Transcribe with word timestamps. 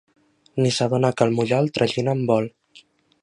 Ni 0.61 0.71
s'adona 0.77 1.11
que 1.19 1.27
el 1.29 1.35
Mujal 1.39 1.71
tragina 1.77 2.17
un 2.21 2.25
bol. 2.31 2.49